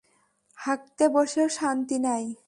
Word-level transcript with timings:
হাগতে 0.57 1.05
বসেও 1.09 1.47
শান্তি 1.49 1.97
নাই! 1.99 2.25